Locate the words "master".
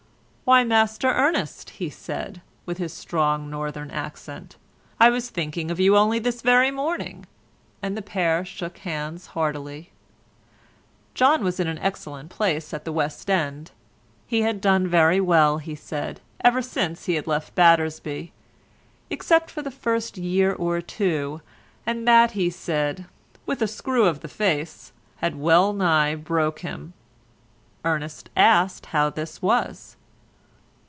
0.65-1.07